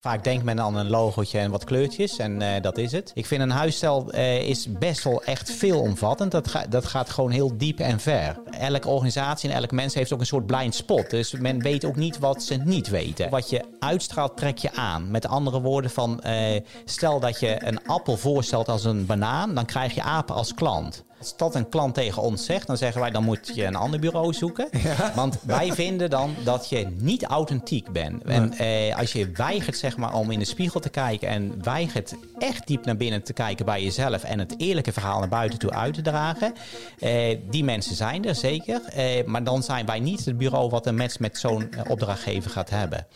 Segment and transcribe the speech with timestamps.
[0.00, 3.10] Vaak denkt men aan een logootje en wat kleurtjes en uh, dat is het.
[3.14, 6.30] Ik vind een huisstijl uh, is best wel echt veelomvattend.
[6.30, 8.40] Dat, ga, dat gaat gewoon heel diep en ver.
[8.50, 11.10] Elke organisatie en elk mens heeft ook een soort blind spot.
[11.10, 13.30] Dus men weet ook niet wat ze niet weten.
[13.30, 15.10] Wat je uitstraalt trek je aan.
[15.10, 19.64] Met andere woorden van uh, stel dat je een appel voorstelt als een banaan, dan
[19.64, 21.04] krijg je apen als klant.
[21.18, 24.00] Als dat een klant tegen ons zegt, dan zeggen wij dan moet je een ander
[24.00, 24.68] bureau zoeken.
[24.88, 25.12] Ja.
[25.14, 28.22] Want wij vinden dan dat je niet authentiek bent.
[28.24, 32.14] En eh, als je weigert zeg maar, om in de spiegel te kijken en weigert
[32.38, 35.70] echt diep naar binnen te kijken bij jezelf en het eerlijke verhaal naar buiten toe
[35.70, 36.52] uit te dragen,
[36.98, 38.80] eh, die mensen zijn er zeker.
[38.84, 42.70] Eh, maar dan zijn wij niet het bureau wat een match met zo'n opdrachtgever gaat
[42.70, 43.06] hebben.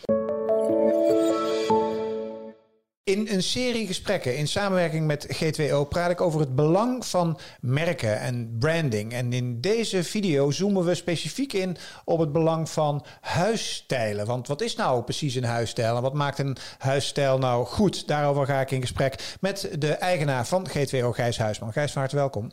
[3.13, 8.19] In een serie gesprekken in samenwerking met G2O praat ik over het belang van merken
[8.19, 9.13] en branding.
[9.13, 14.25] En in deze video zoomen we specifiek in op het belang van huisstijlen.
[14.25, 18.07] Want wat is nou precies een huisstijl en wat maakt een huisstijl nou goed?
[18.07, 21.71] Daarover ga ik in gesprek met de eigenaar van G2O, Gijs Huisman.
[21.71, 22.51] Gijs, van harte welkom.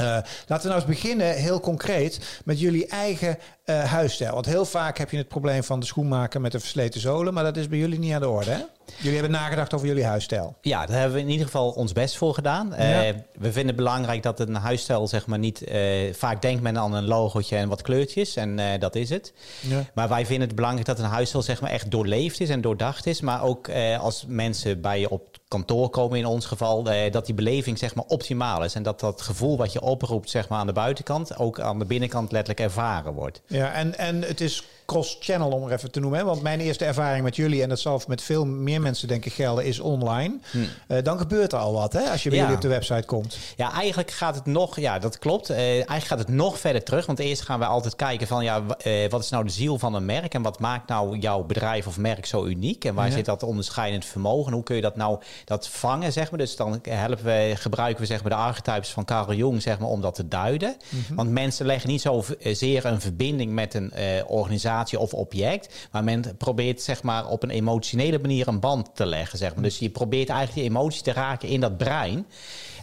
[0.00, 0.06] Uh,
[0.46, 4.34] laten we nou eens beginnen heel concreet met jullie eigen uh, huisstijl.
[4.34, 7.44] Want heel vaak heb je het probleem van de schoenmaker met de versleten zolen, maar
[7.44, 8.50] dat is bij jullie niet aan de orde.
[8.50, 8.60] Hè?
[8.96, 10.54] Jullie hebben nagedacht over jullie huisstijl.
[10.60, 12.74] Ja, daar hebben we in ieder geval ons best voor gedaan.
[12.78, 13.06] Ja.
[13.06, 15.64] Uh, we vinden het belangrijk dat een huisstijl zeg maar niet...
[16.12, 19.32] vaak denkt men aan een logootje en wat kleurtjes en dat is het.
[19.60, 19.84] Ja.
[19.94, 23.06] Maar wij vinden het belangrijk dat een huisstijl zeg maar echt doorleefd is en doordacht
[23.06, 23.20] is.
[23.20, 27.78] Maar ook als mensen bij je op kantoor komen in ons geval, dat die beleving
[27.78, 28.74] zeg maar optimaal is.
[28.74, 31.84] En dat dat gevoel wat je oproept zeg maar aan de buitenkant ook aan de
[31.84, 33.42] binnenkant letterlijk ervaren wordt.
[33.54, 36.18] Ja, en, en het is cross-channel om er even te noemen.
[36.18, 36.24] Hè?
[36.24, 39.32] Want mijn eerste ervaring met jullie, en dat zal met veel meer mensen denk ik
[39.32, 40.38] gelden, is online.
[40.50, 40.58] Hm.
[40.58, 42.10] Uh, dan gebeurt er al wat hè?
[42.10, 42.44] als je bij ja.
[42.44, 43.38] jullie op de website komt.
[43.56, 45.50] Ja, eigenlijk gaat het nog, ja dat klopt.
[45.50, 47.06] Uh, eigenlijk gaat het nog verder terug.
[47.06, 49.94] Want eerst gaan we altijd kijken van ja, uh, wat is nou de ziel van
[49.94, 50.34] een merk?
[50.34, 52.84] En wat maakt nou jouw bedrijf of merk zo uniek?
[52.84, 53.12] En waar ja.
[53.12, 54.52] zit dat onderscheidend vermogen?
[54.52, 56.38] Hoe kun je dat nou dat vangen, zeg maar?
[56.38, 59.88] Dus dan helpen we, gebruiken we zeg maar de archetypes van Carl Jung, zeg maar,
[59.88, 60.76] om dat te duiden.
[60.88, 61.16] Mm -hmm.
[61.16, 63.92] Want mensen leggen niet zo zeer een verbinding met een
[64.26, 65.88] organisatie of object.
[65.92, 69.38] Maar men probeert zeg maar, op een emotionele manier een band te leggen.
[69.38, 69.62] Zeg maar.
[69.62, 72.26] Dus je probeert eigenlijk die emotie te raken in dat brein.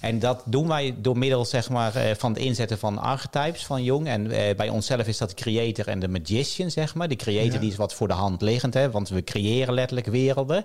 [0.02, 3.84] En dat doen wij door middel zeg maar, uh, van het inzetten van archetypes van
[3.84, 4.08] Jong.
[4.08, 7.08] En uh, bij onszelf is dat de creator en de magician, zeg maar.
[7.08, 7.60] De creator ja.
[7.60, 10.64] die is wat voor de hand liggend, hè, want we creëren letterlijk werelden.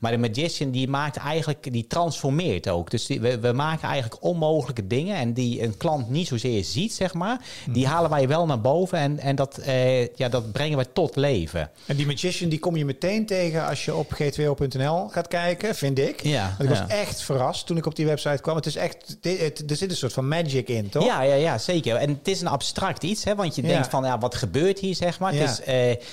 [0.00, 2.90] Maar de magician die maakt eigenlijk, die transformeert ook.
[2.90, 6.94] Dus die, we, we, maken eigenlijk onmogelijke dingen en die een klant niet zozeer ziet,
[6.94, 7.40] zeg maar.
[7.70, 7.92] Die hm.
[7.92, 11.70] halen wij wel naar boven en, en dat, uh, ja, dat brengen wij tot leven.
[11.86, 15.98] En die magician die kom je meteen tegen als je op g2o.nl gaat kijken, vind
[15.98, 16.22] ik.
[16.22, 16.82] Ja, Want ik ja.
[16.82, 18.56] was echt verrast toen ik op die website kwam.
[18.56, 21.04] Het is echt, dit, er zit een soort van magic in, toch?
[21.04, 21.96] Ja, ja, ja, zeker.
[21.96, 23.68] En het is een abstract iets, hè, want je ja.
[23.68, 25.34] denkt van, ja, wat gebeurt hier, zeg maar.
[25.34, 25.40] Ja.
[25.40, 26.04] Het is, uh,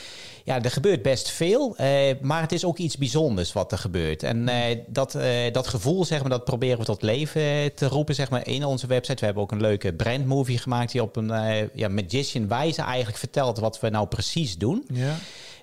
[0.43, 1.87] ja, er gebeurt best veel, uh,
[2.21, 4.23] maar het is ook iets bijzonders wat er gebeurt.
[4.23, 4.55] En uh,
[4.87, 5.17] dat,
[5.51, 8.87] dat gevoel, zeg maar, dat proberen we tot leven te roepen, zeg maar, in onze
[8.87, 9.19] website.
[9.19, 11.31] We hebben ook een leuke brandmovie gemaakt die op een
[11.73, 14.85] ja, magician wijze eigenlijk vertelt wat we nou precies doen.
[14.93, 15.15] Ja.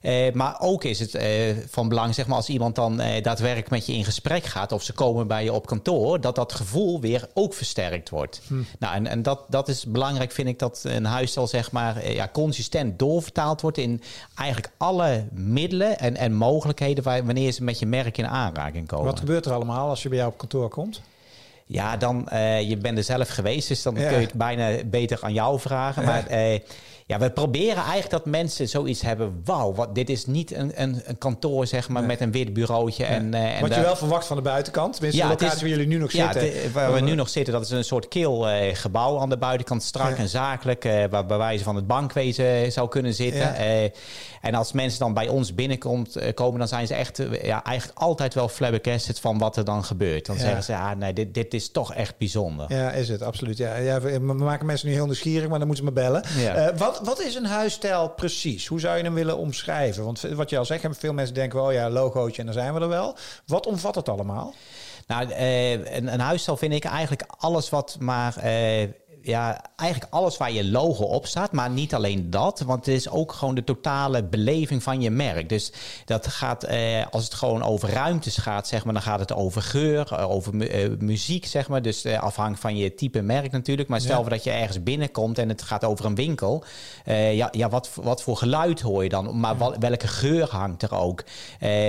[0.03, 1.23] Uh, maar ook is het uh,
[1.69, 4.83] van belang, zeg maar, als iemand dan uh, daadwerkelijk met je in gesprek gaat of
[4.83, 8.41] ze komen bij je op kantoor, dat dat gevoel weer ook versterkt wordt.
[8.47, 8.55] Hm.
[8.79, 12.29] Nou, en, en dat, dat is belangrijk, vind ik, dat een huisstijl, zeg maar, ja,
[12.33, 14.03] consistent doorvertaald wordt in
[14.35, 19.07] eigenlijk alle middelen en, en mogelijkheden waar, wanneer ze met je merk in aanraking komen.
[19.07, 21.01] Wat gebeurt er allemaal als je bij jou op kantoor komt?
[21.67, 22.29] Ja, dan,
[22.67, 24.09] je bent er zelf geweest, dus dan ja.
[24.09, 26.05] kun je het bijna beter aan jou vragen.
[26.05, 26.25] Maar
[27.11, 29.41] ja, we proberen eigenlijk dat mensen zoiets hebben.
[29.45, 32.11] Wauw, wat, dit is niet een, een, een kantoor zeg maar, nee.
[32.11, 33.05] met een wit bureautje.
[33.05, 33.13] Nee.
[33.13, 34.93] En, uh, en wat je wel verwacht van de buitenkant.
[34.93, 36.73] Tenminste, ja, de locatie is, waar jullie nu nog ja, zitten.
[36.73, 39.83] Waar we nu nog zitten, dat is een soort kil uh, gebouw aan de buitenkant.
[39.83, 40.17] Strak ja.
[40.17, 43.55] en zakelijk, uh, waar bij wijze van het bankwezen zou kunnen zitten.
[44.41, 48.35] En als mensen dan bij ons binnenkomt komen, dan zijn ze echt ja, eigenlijk altijd
[48.35, 50.27] wel flabbergasted van wat er dan gebeurt.
[50.27, 52.75] Dan zeggen ze, ja, nee, dit, dit is toch echt bijzonder.
[52.75, 53.57] Ja, is het, absoluut.
[53.57, 56.25] Ja, ja, we maken mensen nu heel nieuwsgierig, maar dan moeten ze me bellen.
[56.77, 58.67] wat, wat is een huis stijl precies?
[58.67, 60.05] Hoe zou je hem willen omschrijven?
[60.05, 62.81] Want wat je al zegt, veel mensen denken wel, ja, logootje en dan zijn we
[62.81, 63.17] er wel.
[63.47, 64.55] Wat omvat het allemaal?
[65.07, 68.35] Nou, uh, een, een huisstijl vind ik eigenlijk alles wat maar...
[69.23, 73.09] Ja, eigenlijk alles waar je logo op staat, maar niet alleen dat, want het is
[73.09, 75.49] ook gewoon de totale beleving van je merk.
[75.49, 75.73] Dus
[76.05, 79.63] dat gaat, eh, als het gewoon over ruimtes gaat, zeg maar, dan gaat het over
[79.63, 81.83] geur, over mu uh, muziek, zeg maar.
[81.83, 83.89] Dus uh, afhankelijk van je type merk natuurlijk.
[83.89, 84.29] Maar stel ja.
[84.29, 86.65] dat je ergens binnenkomt en het gaat over een winkel,
[87.07, 89.41] uh, ja, ja wat, wat voor geluid hoor je dan?
[89.41, 91.25] Maar wel, welke geur hangt er ook?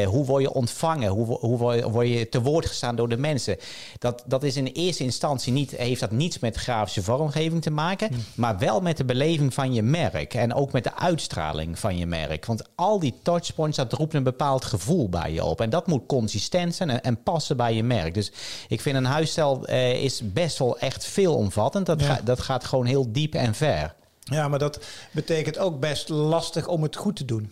[0.06, 1.10] hoe word je ontvangen?
[1.10, 1.58] Hoe, hoe
[1.90, 3.58] word je te woord gestaan door de mensen.
[3.98, 8.10] Dat, dat is in eerste instantie niet, heeft dat niets met grafische vormgeving te maken,
[8.36, 12.06] maar wel met de beleving van je merk en ook met de uitstraling van je
[12.06, 12.46] merk.
[12.46, 15.62] Want al die touchpoints, dat roept een bepaald gevoel bij je op.
[15.62, 18.14] En dat moet consistent zijn en, en passen bij je merk.
[18.14, 18.32] Dus
[18.68, 21.86] ik vind een huisstijl eh, is best wel echt veelomvattend.
[21.86, 22.06] Dat, Ja.
[22.14, 23.94] ga- dat gaat gewoon heel diep en ver.
[24.24, 24.80] Ja, maar dat
[25.12, 27.52] betekent ook best lastig om het goed te doen.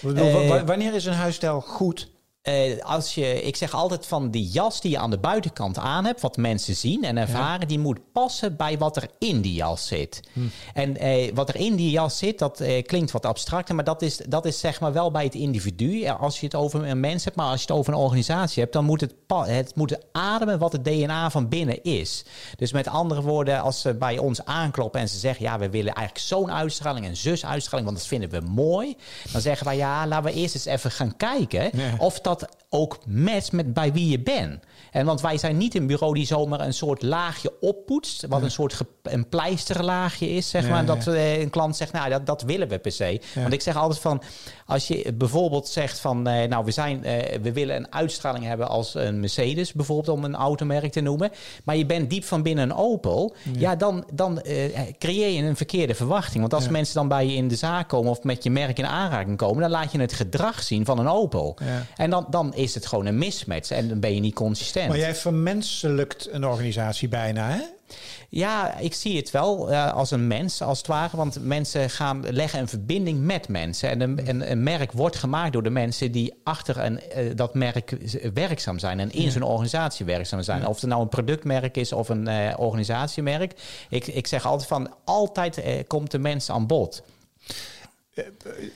[0.00, 2.08] bedoel, Eh, wa- wa- wanneer is een huisstijl goed?
[2.44, 6.04] Eh, als je, ik zeg altijd van die jas die je aan de buitenkant aan
[6.04, 9.86] hebt, wat mensen zien en ervaren, die moet passen bij wat er in die jas
[9.86, 10.20] zit.
[10.74, 14.02] En eh, wat er in die jas zit, dat eh, klinkt wat abstracter, maar dat
[14.02, 16.06] is, dat is zeg maar wel bij het individu.
[16.08, 18.72] Als je het over een mens hebt, maar als je het over een organisatie hebt,
[18.74, 22.24] dan moet het, het moet ademen wat het DNA van binnen is.
[22.56, 25.92] Dus met andere woorden, als ze bij ons aankloppen en ze zeggen, ja, we willen
[25.94, 28.96] eigenlijk zo'n uitstraling en zus uitstraling, want dat vinden we mooi,
[29.32, 31.94] dan zeggen wij, ja, laten we eerst eens even gaan kijken Ja.
[31.98, 32.33] of dat
[32.68, 34.62] ook matcht met bij wie je bent.
[34.90, 38.50] En want wij zijn niet een bureau die zomaar een soort laagje oppoetst, wat een
[38.50, 40.84] soort een pleisterlaagje is, zeg Ja, maar.
[40.84, 43.20] Dat eh, een klant zegt, nou, dat, dat willen we per se.
[43.34, 44.22] Want ik zeg altijd van,
[44.66, 48.68] als je bijvoorbeeld zegt van, eh, nou, we, zijn, eh, we willen een uitstraling hebben
[48.68, 51.30] als een Mercedes, bijvoorbeeld om een automerk te noemen,
[51.64, 54.42] maar je bent diep van binnen een Opel, ja, dan, dan
[54.98, 56.40] creëer je een verkeerde verwachting.
[56.40, 58.86] Want als mensen dan bij je in de zaak komen of met je merk in
[58.86, 61.56] aanraking komen, dan laat je het gedrag zien van een Opel.
[61.60, 61.86] Ja.
[61.96, 64.88] En dan, dan is het gewoon een mismatch en dan ben je niet consistent.
[64.88, 67.62] Maar jij vermenselijkt een organisatie bijna, hè?
[68.28, 71.16] Ja, ik zie het wel eh, als een mens, als het ware.
[71.16, 73.88] Want mensen gaan leggen een verbinding met mensen.
[73.88, 77.54] En een, een, een merk wordt gemaakt door de mensen die achter een, eh, dat
[77.54, 77.96] merk
[78.34, 79.00] werkzaam zijn.
[79.00, 80.66] En in zo'n organisatie werkzaam zijn.
[80.66, 83.52] Of het nou een productmerk is of een eh, organisatiemerk.
[83.88, 87.02] Ik, ik zeg altijd van, altijd komt de mens aan bod.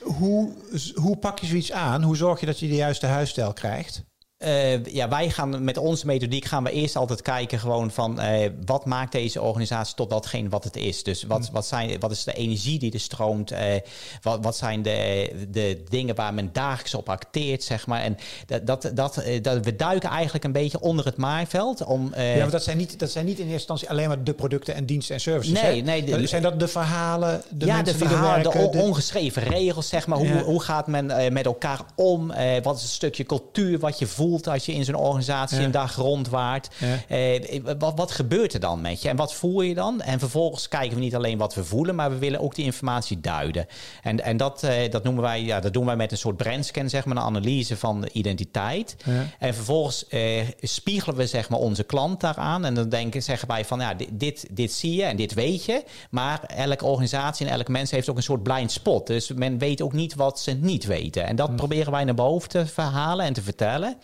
[0.02, 0.52] Hoe,
[0.94, 2.02] hoe pak je zoiets aan?
[2.02, 4.04] Hoe zorg je dat je de juiste huisstijl krijgt?
[4.38, 8.50] Eh, ja, wij gaan met onze methodiek gaan we eerst altijd kijken gewoon van eh,
[8.66, 11.02] wat maakt deze organisatie tot datgene wat het is.
[11.02, 13.50] Dus wat, wat, zijn, wat is de energie die er stroomt?
[13.50, 13.74] eh,
[14.22, 18.00] wat, wat zijn de, de dingen waar men dagelijks op acteert, zeg maar.
[18.02, 22.12] En dat, dat, dat, dat, we duiken eigenlijk een beetje onder het maaiveld om...
[22.16, 24.74] ja, want dat zijn, niet, dat zijn niet in eerste instantie alleen maar de producten
[24.74, 25.60] en diensten en services.
[25.62, 25.82] Nee, hè?
[25.82, 30.06] nee, de- zijn dat de verhalen, de ja, de er verhalen, de, ongeschreven regels, zeg
[30.06, 30.18] maar.
[30.18, 30.42] Hoe, Ja.
[30.42, 32.26] hoe gaat men met elkaar om?
[32.62, 35.64] Wat is een stukje cultuur wat je voelt als je in zo'n organisatie Ja.
[35.64, 36.68] een dag rondwaart?
[36.78, 37.16] Ja.
[37.16, 39.08] Eh, wat, wat gebeurt er dan met je?
[39.08, 40.00] En wat voel je dan?
[40.00, 43.20] En vervolgens kijken we niet alleen wat we voelen, maar we willen ook die informatie
[43.20, 43.66] duiden.
[44.02, 46.88] En, en dat, eh, dat, noemen wij, ja, dat doen wij met een soort brandscan,
[46.88, 48.96] zeg maar, een analyse van de identiteit.
[49.04, 49.26] Ja.
[49.38, 52.64] En vervolgens eh, spiegelen we zeg maar, onze klant daaraan.
[52.64, 55.64] En dan denken, zeggen wij van ja, dit, dit, dit zie je en dit weet
[55.64, 55.82] je.
[56.10, 59.06] Maar elke organisatie en elk mens heeft ook een soort blind spot.
[59.06, 61.26] Dus men weet ook niet wat ze niet weten.
[61.26, 63.96] En dat proberen wij naar boven te verhalen en te vertellen.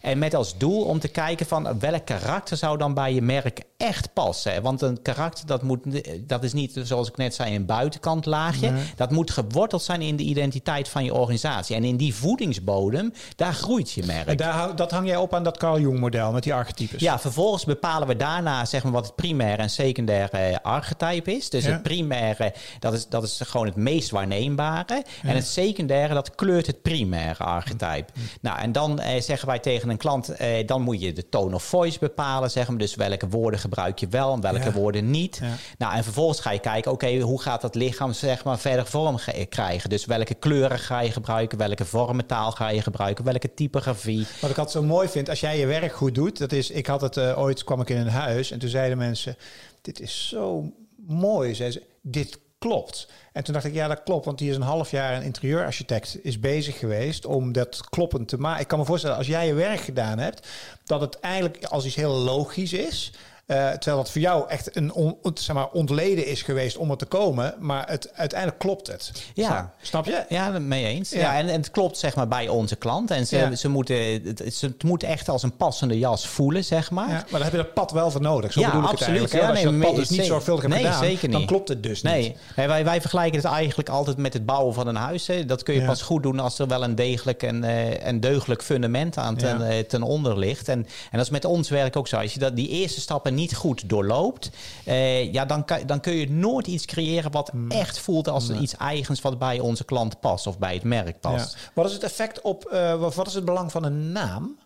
[0.00, 3.62] En met als doel om te kijken van welk karakter zou dan bij je merk
[3.76, 4.62] echt passen.
[4.62, 5.80] Want een karakter dat, moet,
[6.28, 8.72] dat is niet, zoals ik net zei, een buitenkant laagje.
[8.96, 11.76] Dat moet geworteld zijn in de identiteit van je organisatie.
[11.76, 14.26] En in die voedingsbodem, daar groeit je merk.
[14.28, 17.00] En daar, dat hang jij op aan dat Carl Jung model met die archetypes.
[17.00, 21.50] Ja, vervolgens bepalen we daarna zeg maar, wat het primaire en secundaire eh, archetype is.
[21.50, 21.70] Dus Ja.
[21.70, 25.04] het primaire, dat is, dat is gewoon het meest waarneembare.
[25.22, 28.12] En het secundaire, dat kleurt het primaire archetype.
[28.40, 31.54] Nou, en dan eh, zeggen wij tegen een klant, eh, dan moet je de tone
[31.54, 32.50] of voice bepalen.
[32.50, 32.78] Zeg maar.
[32.78, 34.72] Dus welke woorden gebruik je wel en welke Ja.
[34.72, 35.38] woorden niet.
[35.42, 35.54] Ja.
[35.78, 39.16] Nou, en vervolgens ga je kijken, oké, hoe gaat dat lichaam zeg maar, verder vorm
[39.16, 39.90] ge- krijgen?
[39.90, 41.58] Dus welke kleuren ga je gebruiken?
[41.58, 43.24] Welke vormentaal ga je gebruiken?
[43.24, 44.26] Welke typografie?
[44.40, 46.86] Wat ik altijd zo mooi vind, als jij je werk goed doet, dat is, ik
[46.86, 49.36] had het eh, ooit, kwam ik in een huis en toen zeiden mensen,
[49.82, 50.72] dit is zo
[51.06, 53.08] mooi, zeiden ze, dit klopt.
[53.32, 56.18] En toen dacht ik, ja, dat klopt, want hier is een half jaar een interieurarchitect
[56.22, 58.60] is bezig geweest om dat kloppend te maken.
[58.60, 60.48] Ik kan me voorstellen, als jij je werk gedaan hebt,
[60.84, 63.12] dat het eigenlijk als iets heel logisch is.
[63.50, 66.96] Eh, terwijl dat voor jou echt een on, zeg maar, ontleden is geweest om er
[66.96, 67.54] te komen.
[67.58, 69.12] Maar het, uiteindelijk klopt het.
[69.34, 69.46] Ja.
[69.46, 70.24] Snap, snap je?
[70.28, 71.10] Ja, mee eens.
[71.10, 71.18] Ja.
[71.20, 71.38] Ja.
[71.38, 73.10] en, en het klopt zeg maar bij onze klant.
[73.10, 73.54] En ze, Ja.
[73.54, 77.08] ze, moeten, het, ze het moet echt als een passende jas voelen, zeg maar.
[77.08, 78.52] Ja, maar daar heb je dat pad wel voor nodig.
[78.52, 79.20] Zo Ja, bedoel ik absoluut.
[79.22, 79.32] het eigenlijk.
[79.32, 79.38] hè.
[79.38, 80.32] Ja, Want als je nee, dat pad dus niet zeker.
[80.32, 81.48] zorgvuldig hebt Nee, gedaan, zeker dan niet.
[81.48, 82.36] klopt het dus Nee, niet.
[82.54, 85.26] Hè, wij, wij vergelijken het eigenlijk altijd met het bouwen van een huis.
[85.26, 85.44] Hè.
[85.44, 88.62] Dat kun je pas goed doen als er wel een degelijk en, eh, en deugdelijk
[88.62, 90.68] fundament aan ten, eh, ten onder ligt.
[90.68, 92.16] En, en dat is met ons werk ook zo.
[92.16, 94.50] Als je dat, die eerste stappen niet goed doorloopt,
[94.84, 97.70] eh, ja, dan, kan, dan kun je nooit iets creëren wat Hmm.
[97.70, 101.52] echt voelt als iets eigens wat bij onze klant past of bij het merk past.
[101.54, 101.70] Ja.
[101.74, 104.58] Wat is het effect op, eh, wat wat is het belang van een naam?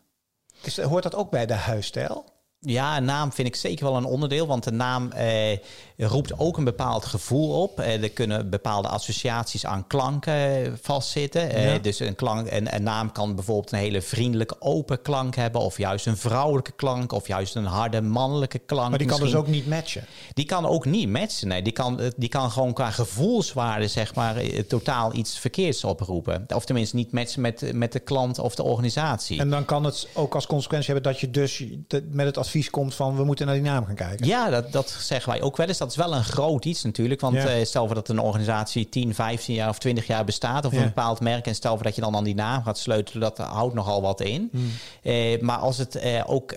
[0.63, 2.25] Is, hoort dat ook bij de huisstijl?
[2.67, 5.59] Ja, een naam vind ik zeker wel een onderdeel, want de naam eh,
[5.97, 7.81] roept ook een bepaald gevoel op.
[7.81, 11.51] Eh, er kunnen bepaalde associaties aan klanken vastzitten.
[11.51, 11.79] Eh, Ja.
[11.79, 15.79] Dus een, klank, een, een naam kan bijvoorbeeld een hele vriendelijke open klank hebben, of
[15.79, 18.89] juist een vrouwelijke klank, of juist een harde mannelijke klank.
[18.91, 20.05] Maar die kan dus ook niet matchen.
[20.33, 21.49] Die kan ook niet matchen.
[21.49, 25.85] Nee, die kan, eh, die kan gewoon qua gevoelswaarde, zeg maar, eh, totaal iets verkeerds
[25.85, 26.45] oproepen.
[26.55, 29.39] Of tenminste niet matchen met, met de klant of de organisatie.
[29.41, 31.65] En dan kan het ook als consequentie hebben dat je dus
[32.11, 34.27] met het advies komt van we moeten naar die naam gaan kijken.
[34.27, 35.79] Ja, dat, dat zeggen wij ook wel eens.
[35.79, 37.21] Dat is wel een groot iets natuurlijk.
[37.21, 37.47] Want Ja.
[37.47, 40.65] eh, stel voor dat een organisatie 10, 15 jaar of 20 jaar bestaat...
[40.65, 40.79] of Ja.
[40.79, 41.47] een bepaald merk...
[41.47, 43.21] en stel voor dat je dan aan die naam gaat sleutelen...
[43.21, 44.49] dat houdt nogal wat in.
[44.53, 44.71] Hmm.
[45.03, 46.55] Eh, maar als het eh, ook...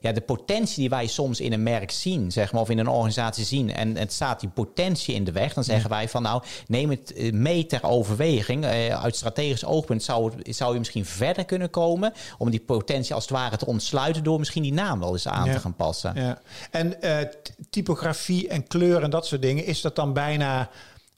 [0.00, 2.32] ja, de potentie die wij soms in een merk zien...
[2.32, 3.74] zeg maar, of in een organisatie zien...
[3.74, 5.54] en het staat die potentie in de weg...
[5.54, 8.64] dan zeggen wij van nou, neem het mee ter overweging.
[8.90, 12.12] Uit strategisch oogpunt zou, het, zou je misschien verder kunnen komen...
[12.38, 14.22] om die potentie als het ware te ontsluiten...
[14.24, 15.52] door misschien die naam wel eens aan Ja.
[15.52, 16.12] te gaan passen.
[16.14, 16.38] Ja.
[16.70, 17.28] En eh,
[17.70, 20.68] typografie en kleur en dat soort dingen, is dat dan bijna,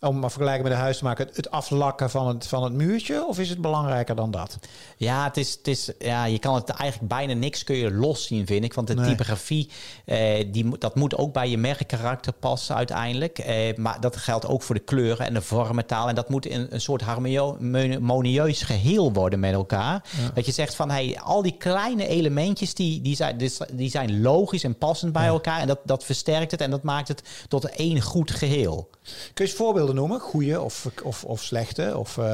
[0.00, 3.26] om maar vergelijken met een huis te maken, het, aflakken van het, van het muurtje?
[3.26, 4.58] Of is het belangrijker dan dat?
[4.96, 8.26] Ja, het is, het is, ja, je kan het eigenlijk bijna niks kun je los
[8.26, 8.74] zien, vind ik.
[8.74, 9.08] Want de Nee.
[9.08, 9.70] typografie,
[10.04, 13.38] eh, die, dat moet ook bij je merkkarakter passen uiteindelijk.
[13.38, 16.08] Eh, maar dat geldt ook voor de kleuren en de vormentaal.
[16.08, 20.02] En dat moet een, een soort harmonieus geheel worden met elkaar.
[20.34, 24.64] Dat je zegt van, hey, al die kleine elementjes, die, die, zijn, die zijn logisch
[24.64, 25.60] en passend bij elkaar.
[25.60, 28.88] En dat, dat versterkt het en dat maakt het tot één goed geheel.
[29.34, 29.52] Kun je eens
[29.88, 30.20] voorbeelden noemen?
[30.20, 31.96] Goede of, of, of slechte?
[31.98, 32.24] Of, eh,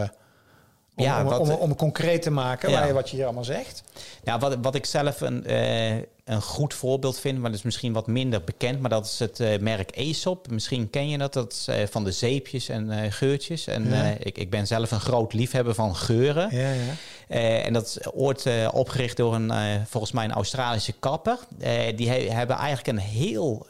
[0.96, 2.78] om, Ja, om, wat- om, om concreet te maken, Ja.
[2.78, 3.82] waar je, wat je hier allemaal zegt.
[4.22, 7.92] Ja, wat, wat ik zelf een, eh, een goed voorbeeld vind, maar dat is misschien
[7.92, 10.50] wat minder bekend, maar dat is het eh, merk Aesop.
[10.50, 13.66] Misschien ken je dat, dat is eh, van de zeepjes en eh, geurtjes.
[13.66, 14.14] En Ja.
[14.18, 16.56] ik, ik ben zelf een groot liefhebber van geuren.
[16.56, 16.92] Ja, ja.
[17.28, 19.52] En dat is ooit opgericht door een,
[19.86, 21.38] volgens mij een Australische kapper.
[21.96, 23.66] Die he- hebben eigenlijk een heel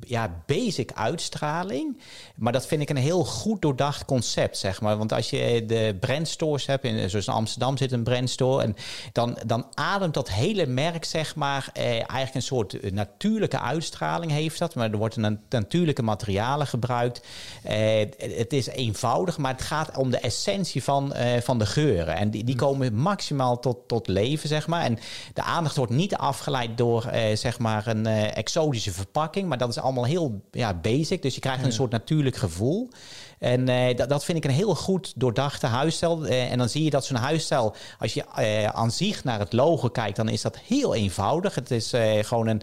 [0.00, 2.00] ja, basic uitstraling.
[2.36, 4.96] Maar dat vind ik een heel goed doordacht concept, zeg maar.
[4.98, 8.62] Want als je de brandstores hebt, in, zoals in Amsterdam zit een brandstore...
[8.62, 8.76] En
[9.12, 14.32] dan, dan ademt dat hele merk, zeg maar, eh, eigenlijk een soort eh, natuurlijke uitstraling
[14.32, 14.74] heeft dat.
[14.74, 17.20] Maar er worden na- natuurlijke materialen gebruikt.
[17.62, 22.16] Eh, het is eenvoudig, maar het gaat om de essentie van, eh, van de geuren.
[22.16, 24.82] En die, die komen maximaal tot, tot leven, zeg maar.
[24.82, 24.98] En
[25.34, 29.48] de aandacht wordt niet afgeleid door, eh, zeg maar, een eh, exotische verpakking.
[29.48, 31.22] Maar dat is allemaal heel ja, basic.
[31.22, 32.90] Dus je krijgt een soort natuurlijk gevoel.
[33.38, 36.26] En eh, dat, dat vind ik een heel goed doordachte huisstijl.
[36.26, 39.52] Eh, en dan zie je dat zo'n huisstijl, als je eh, aan zich naar het
[39.52, 41.54] logo kijkt, dan is dat heel eenvoudig.
[41.54, 42.62] Het is gewoon een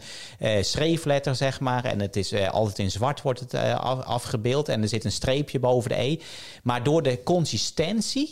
[0.65, 1.85] schreefletter, zeg maar.
[1.85, 4.69] En het is altijd in zwart wordt het af- afgebeeld.
[4.69, 6.17] En er zit een streepje boven de E.
[6.63, 8.31] Maar door de consistentie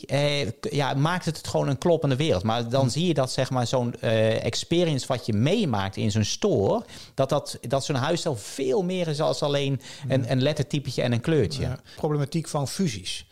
[0.62, 2.44] ja, maakt het het gewoon een kloppende wereld.
[2.44, 6.84] Maar dan zie je dat zeg maar zo'n experience wat je meemaakt in zo'n store,
[7.14, 11.22] dat, dat, dat zo'n huisstijl veel meer is als alleen een, een lettertypetje en een
[11.22, 11.62] kleurtje.
[11.62, 13.28] Ja, problematiek van fusies.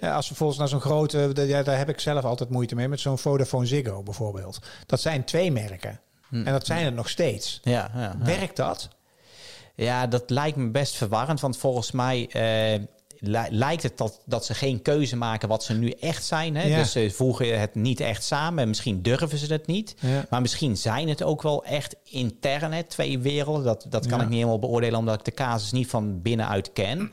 [0.00, 2.88] Ja, als we volgens naar zo'n grote, ja, daar heb ik zelf altijd moeite mee,
[2.88, 4.58] met zo'n Vodafone Ziggo bijvoorbeeld.
[4.86, 6.00] Dat zijn twee merken.
[6.30, 7.60] En dat zijn er nog steeds.
[7.62, 8.16] Ja, ja.
[8.18, 8.88] Werkt dat?
[9.74, 11.40] Ja, dat lijkt me best verwarrend.
[11.40, 12.80] Want volgens mij eh,
[13.50, 16.56] lijkt het dat, dat ze geen keuze maken wat ze nu echt zijn.
[16.56, 16.62] Hè?
[16.66, 16.76] Ja.
[16.78, 18.68] Dus ze voegen het niet echt samen.
[18.68, 19.94] Misschien durven ze het niet.
[20.00, 20.26] Ja.
[20.30, 23.64] Maar misschien zijn het ook wel echt intern, hè, twee werelden.
[23.64, 24.22] Dat, dat kan Ja.
[24.24, 27.12] ik niet helemaal beoordelen, omdat ik de casus niet van binnenuit ken.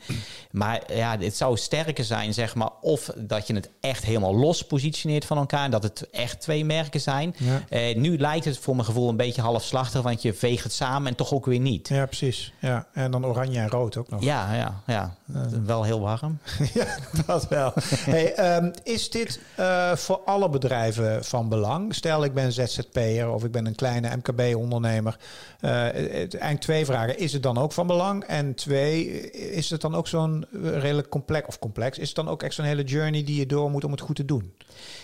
[0.50, 4.62] Maar ja, het zou sterker zijn, zeg maar, of dat je het echt helemaal los
[4.66, 5.64] positioneert van elkaar.
[5.64, 7.34] en Dat het echt twee merken zijn.
[7.68, 11.08] Eh, nu lijkt het voor mijn gevoel een beetje halfslachtig, want je veegt het samen
[11.08, 11.88] en toch ook weer niet.
[11.88, 12.52] Ja, precies.
[12.58, 12.86] Ja.
[12.92, 14.22] En dan oranje en rood ook nog.
[14.22, 15.14] Ja, ja, ja.
[15.64, 16.38] Wel heel warm.
[16.74, 16.86] Ja,
[17.26, 17.72] dat wel.
[17.94, 21.94] Hey, ehm, is dit eh, voor alle bedrijven van belang?
[21.94, 25.16] Stel, ik ben ZZP'er of ik ben een kleine MKB-ondernemer.
[25.60, 27.18] Eh, het- eigenlijk twee vragen.
[27.18, 28.24] Is het dan ook van belang?
[28.24, 31.98] En twee, is het dan ook zo'n redelijk complex of complex?
[31.98, 34.16] Is het dan ook echt zo'n hele journey die je door moet om het goed
[34.16, 34.52] te doen?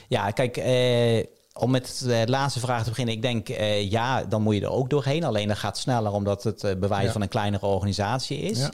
[0.08, 1.24] Ja, kijk, eh,
[1.58, 3.14] om met de laatste vraag te beginnen.
[3.14, 5.24] Ik denk, eh, ja, dan moet je er ook doorheen.
[5.24, 7.12] Alleen dat gaat sneller omdat het eh, bewijs Ja.
[7.12, 8.58] van een kleinere organisatie is.
[8.58, 8.70] Ja.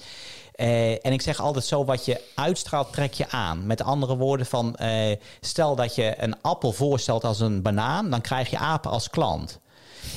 [0.53, 3.67] Eh, en ik zeg altijd zo, wat je uitstraalt, trek je aan.
[3.67, 8.21] Met andere woorden van, eh, stel dat je een appel voorstelt als een banaan, dan
[8.21, 9.61] krijg je apen als klant.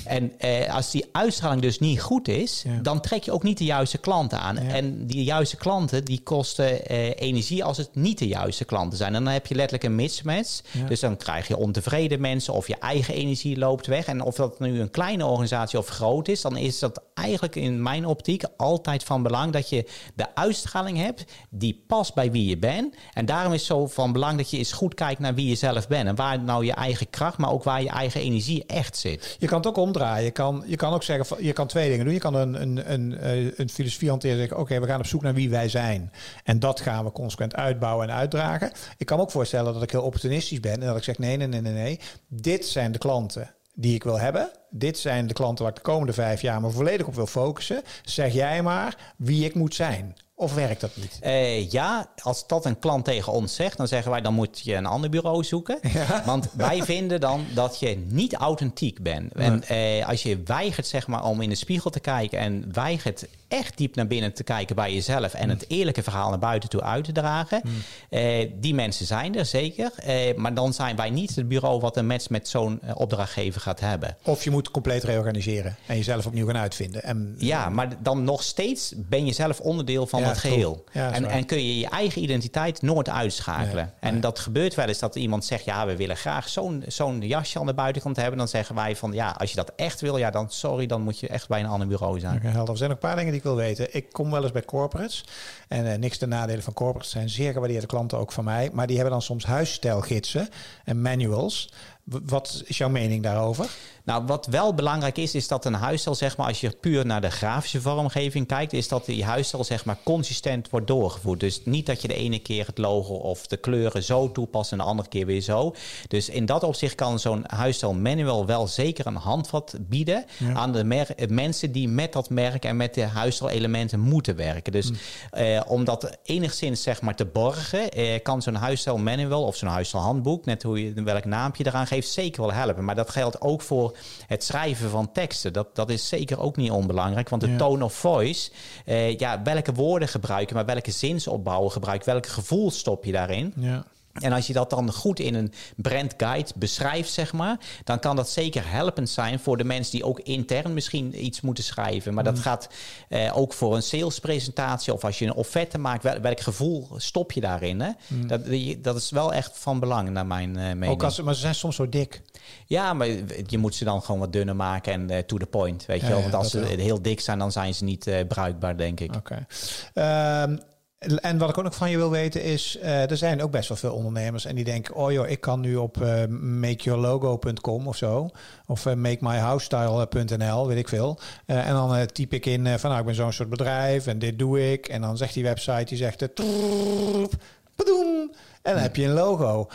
[0.05, 2.79] En eh, als die uitstraling dus niet goed is, Ja.
[2.81, 4.55] dan trek je ook niet de juiste klanten aan.
[4.55, 4.61] Ja.
[4.73, 9.15] En die juiste klanten, die kosten eh, energie als het niet de juiste klanten zijn.
[9.15, 10.61] En dan heb je letterlijk een mismatch.
[10.71, 10.85] Ja.
[10.87, 14.05] Dus dan krijg je ontevreden mensen of je eigen energie loopt weg.
[14.05, 17.81] En of dat nu een kleine organisatie of groot is, dan is dat eigenlijk in
[17.81, 22.57] mijn optiek altijd van belang dat je de uitstraling hebt die past bij wie je
[22.57, 22.95] bent.
[23.13, 25.55] En daarom is het zo van belang dat je eens goed kijkt naar wie je
[25.55, 26.07] zelf bent.
[26.07, 29.35] En waar nou je eigen kracht, maar ook waar je eigen energie echt zit.
[29.39, 30.25] Je kan het ook omdraaien.
[30.25, 32.13] Je kan, je kan ook zeggen, je kan twee dingen doen.
[32.13, 35.05] Je kan een, een, een, eh, een filosofie hanteren en zeggen, oké, we gaan op
[35.05, 36.11] zoek naar wie wij zijn.
[36.43, 38.71] En dat gaan we consequent uitbouwen en uitdragen.
[38.97, 41.37] Ik kan me ook voorstellen dat ik heel opportunistisch ben en dat ik zeg, nee,
[41.37, 41.99] nee, nee, nee, nee.
[42.27, 44.49] Dit zijn de klanten die ik wil hebben.
[44.69, 47.81] Dit zijn de klanten waar ik de komende vijf jaar me volledig op wil focussen.
[48.03, 50.15] Zeg jij maar wie ik moet zijn.
[50.37, 51.17] Of werkt dat niet?
[51.21, 54.75] Eh, ja, als dat een klant tegen ons zegt, dan zeggen wij dan moet je
[54.75, 55.79] een ander bureau zoeken.
[56.25, 59.33] Want wij vinden dan dat je niet authentiek bent.
[59.33, 63.27] En eh, als je weigert zeg maar, om in de spiegel te kijken en weigert
[63.55, 66.81] echt diep naar binnen te kijken bij jezelf en het eerlijke verhaal naar buiten toe
[66.81, 67.61] uit te dragen,
[68.09, 69.91] eh, die mensen zijn er zeker.
[69.95, 73.61] Eh, maar dan zijn wij niet het bureau wat een match met zo'n eh, opdrachtgever
[73.61, 74.17] gaat hebben.
[74.23, 77.03] Of je moet compleet reorganiseren en jezelf opnieuw gaan uitvinden.
[77.03, 80.83] En, Ja, maar dan nog steeds ben je zelf onderdeel van Ja, het geheel.
[80.91, 83.93] Ja, en, en kun je je eigen identiteit nooit uitschakelen.
[84.01, 85.65] Nee, en dat gebeurt wel eens dat iemand zegt...
[85.65, 88.37] ja, we willen graag zo'n zo'n jasje aan de buitenkant hebben.
[88.37, 90.17] Dan zeggen wij van, ja, als je dat echt wil...
[90.17, 92.39] ja, dan sorry, dan moet je echt bij een ander bureau zijn.
[92.41, 92.71] Helder.
[92.71, 93.95] Er zijn nog een paar dingen die ik wil weten.
[93.95, 95.25] Ik kom wel eens bij corporates.
[95.67, 97.11] En eh, niks ten nadele van corporates.
[97.11, 98.69] zijn zeer gewaardeerde klanten ook van mij.
[98.73, 100.49] Maar die hebben dan soms huisstijlgidsen
[100.83, 101.69] en manuals.
[102.05, 103.69] Wat is jouw mening daarover?
[104.05, 107.21] Nou, wat wel belangrijk is, is dat een huisstijl, zeg maar, als je puur naar
[107.21, 111.39] de grafische vormgeving kijkt, is dat die huisstijl, zeg maar, consistent wordt doorgevoerd.
[111.39, 114.77] Dus niet dat je de ene keer het logo of de kleuren zo toepast en
[114.77, 115.75] de andere keer weer zo.
[116.07, 121.15] Dus in dat opzicht kan zo'n huisstijl manual wel zeker een handvat bieden aan de
[121.29, 124.71] mensen die met dat merk en met de huisstijlelementen moeten werken.
[124.71, 124.91] Dus
[125.31, 129.69] eh, om dat enigszins, zeg maar, te borgen, eh, kan zo'n huisstijl manual of zo'n
[129.69, 132.83] huisstijlhandboek, net hoe je welk naampje eraan geeft, zeker wel helpen.
[132.85, 133.97] Maar dat geldt ook voor
[134.27, 135.53] het schrijven van teksten.
[135.53, 137.29] Dat, dat is zeker ook niet onbelangrijk.
[137.29, 137.57] Want de Ja.
[137.57, 138.51] tone of voice,
[138.85, 143.53] eh, ja, welke woorden gebruiken, maar welke zinsopbouwen gebruik, welk gevoel stop je daarin?
[143.55, 143.85] Ja.
[144.15, 148.29] En als je dat dan goed in een brandguide beschrijft, zeg maar, dan kan dat
[148.29, 152.13] zeker helpend zijn voor de mensen die ook intern misschien iets moeten schrijven.
[152.13, 152.67] Maar dat gaat
[153.09, 157.31] eh, ook voor een salespresentatie of als je een offerte maakt, wel, welk gevoel stop
[157.31, 157.79] je daarin?
[157.81, 157.91] Hè?
[158.27, 160.91] Dat, die- dat is wel echt van belang naar mijn eh mening.
[160.91, 162.21] Ook als, maar ze zijn soms zo dik.
[162.65, 163.07] Ja, maar
[163.47, 166.05] je moet ze dan gewoon wat dunner maken en eh, to the point, weet je
[166.05, 166.21] Ja, wel.
[166.21, 166.85] ja, Want als dat ze wel.
[166.85, 169.15] heel dik zijn, dan zijn ze niet eh, bruikbaar, denk ik.
[169.15, 169.45] Oké.
[169.93, 170.57] Ehm,
[170.99, 173.69] en wat ik ook nog van je wil weten is, eh, er zijn ook best
[173.69, 177.97] wel veel ondernemers en die denken, oh joh, ik kan nu op eh, makeyourlogo.com of
[177.97, 178.29] zo,
[178.65, 181.19] of eh, makemyhousestyle.nl, weet ik veel.
[181.45, 184.71] En dan typ ik in van, nou, ik ben zo'n soort bedrijf en dit doe
[184.71, 184.87] ik.
[184.87, 187.33] En dan zegt die website, die zegt, trrrrp,
[187.75, 188.31] padoem,
[188.61, 189.67] en dan heb je een logo.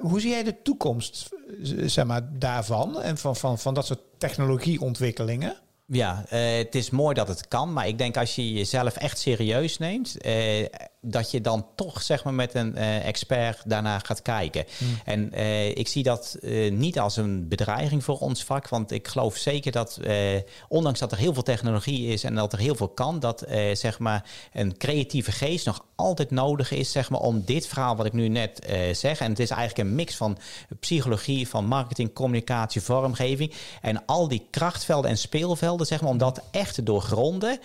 [0.00, 1.28] Hoe zie jij de toekomst,
[1.84, 5.56] zeg maar, daarvan en van, van, van dat soort technologieontwikkelingen?
[5.88, 9.18] Ja, eh, het is mooi dat het kan, maar ik denk als je jezelf echt
[9.18, 10.64] serieus neemt, eh,
[11.08, 14.64] dat je dan toch zeg maar met een eh, expert daarna gaat kijken.
[15.04, 19.08] En eh, ik zie dat eh, niet als een bedreiging voor ons vak, want ik
[19.08, 20.00] geloof zeker dat,
[20.68, 23.98] ondanks dat er heel veel technologie is en dat er heel veel kan, dat zeg
[23.98, 28.12] maar een creatieve geest nog altijd nodig is zeg maar, om dit verhaal wat ik
[28.12, 29.20] nu net zeg.
[29.20, 30.38] En het is eigenlijk een mix van
[30.80, 36.42] psychologie, van marketing, communicatie, vormgeving en al die krachtvelden en speelvelden, zeg maar, om dat
[36.50, 37.58] echt te doorgronden.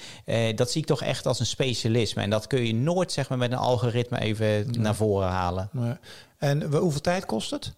[0.55, 2.21] dat zie ik toch echt als een specialisme.
[2.21, 5.69] En dat kun je nooit zeg maar, met een algoritme even naar voren halen.
[6.37, 7.73] En hoeveel tijd kost het?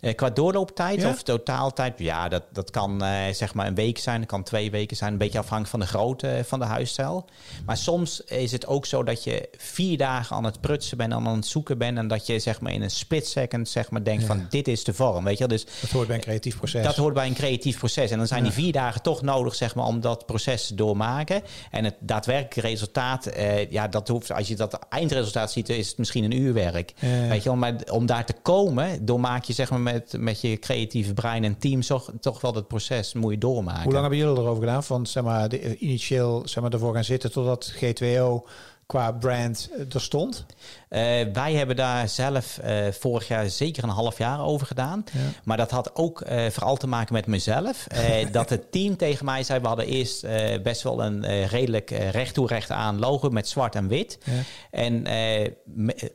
[0.00, 1.08] Eh, qua doorlooptijd Ja?
[1.08, 4.70] of totaaltijd, ja, dat, dat kan eh, zeg maar een week zijn, dat kan twee
[4.70, 7.24] weken zijn, een beetje afhankelijk van de grootte eh, van de huisstijl.
[7.66, 11.26] Maar soms is het ook zo dat je vier dagen aan het prutsen bent, en
[11.26, 14.04] aan het zoeken bent en dat je zeg maar in een split second zeg maar
[14.04, 14.26] denkt Ja.
[14.26, 15.46] van dit is de vorm, weet je.
[15.48, 16.84] Dus Dat hoort bij een creatief proces.
[16.84, 18.10] dat hoort bij een creatief proces.
[18.10, 21.42] En dan zijn die vier dagen toch nodig, zeg maar, om dat proces te doormaken.
[21.70, 23.28] En het daadwerkelijke resultaat,
[23.70, 26.92] ja, dat hoeft, als je dat eindresultaat ziet, is het misschien een uur werk.
[26.98, 27.28] Ja, ja.
[27.28, 29.80] Weet je wel, maar om daar te komen, doormaak je, zeg maar,
[30.18, 33.82] met, je creatieve brein en team toch, toch wel dat proces moet je doormaken.
[33.82, 34.84] Hoe lang hebben jullie erover gedaan?
[34.84, 38.48] Van zeg maar, de, eh, initieel zeg maar, ervoor gaan zitten totdat G2O
[38.86, 40.46] qua brand eh, er stond?
[40.90, 45.04] Eh, wij hebben daar zelf eh, vorig jaar zeker een half jaar over gedaan.
[45.12, 45.20] Ja.
[45.44, 47.86] Maar dat had ook eh, vooral te maken met mezelf.
[48.32, 50.26] Dat het team tegen mij zei, we hadden eerst
[50.62, 54.18] best wel een redelijk recht toe recht aan logo met zwart en wit.
[54.24, 54.32] Ja.
[54.70, 55.06] En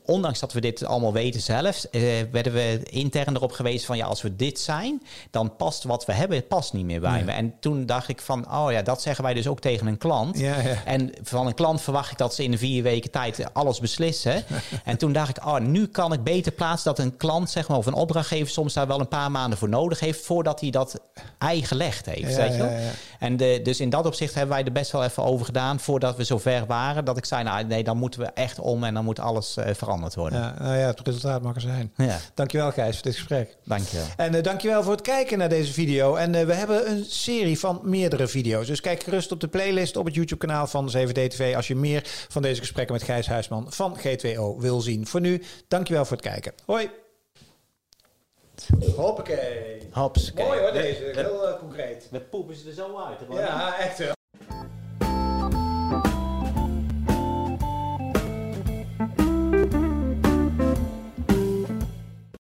[0.05, 1.85] ondanks dat we dit allemaal weten zelf,
[2.31, 6.13] werden we intern erop gewezen van ja, als we dit zijn, dan past wat we
[6.13, 7.23] hebben, past niet meer bij Nee.
[7.23, 7.31] me.
[7.31, 10.39] En toen dacht ik van, oh ja, dat zeggen wij dus ook tegen een klant.
[10.39, 10.83] Ja, ja.
[10.85, 14.43] En van een klant verwacht ik dat ze in vier weken tijd alles beslissen.
[14.84, 17.78] En toen dacht ik, oh, nu kan ik beter plaatsen dat een klant zeg maar,
[17.78, 20.99] of een opdrachtgever soms daar wel een paar maanden voor nodig heeft voordat hij dat
[21.38, 22.36] ei gelegd heeft.
[22.36, 22.69] Ja, weet je wel?
[22.69, 22.91] ja, ja.
[23.19, 26.15] En de, dus in dat opzicht hebben wij er best wel even over gedaan voordat
[26.15, 27.06] we zover waren.
[27.06, 29.73] Dat ik zei, nou nee, dan moeten we echt om en dan moet alles eh,
[29.73, 30.39] veranderd worden.
[30.39, 31.91] Ja, nou ja, het resultaat mag er zijn.
[31.95, 32.17] Ja.
[32.34, 33.58] Dankjewel Gijs voor dit gesprek.
[33.63, 34.06] Dankjewel.
[34.17, 36.15] En eh, dankjewel voor het kijken naar deze video.
[36.15, 38.67] En eh, we hebben een serie van meerdere video's.
[38.67, 41.56] Dus kijk gerust op de playlist op het YouTube-kanaal van 7D-TV...
[41.56, 45.07] als je meer van deze gesprekken met Gijs Huisman van G2O wil zien.
[45.07, 46.53] Voor nu, dankjewel voor het kijken.
[46.65, 46.89] Hoi.
[48.95, 49.87] Hoppakee.
[49.91, 50.33] Hops.
[50.33, 52.07] Mooi hoor deze, heel eh, concreet.
[52.11, 53.19] We poepen ze er zo uit.
[53.31, 54.13] Ja, echt wel.